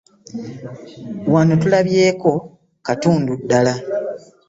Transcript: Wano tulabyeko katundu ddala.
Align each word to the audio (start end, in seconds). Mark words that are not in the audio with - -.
Wano 1.33 1.53
tulabyeko 1.61 2.31
katundu 2.85 3.31
ddala. 3.41 3.73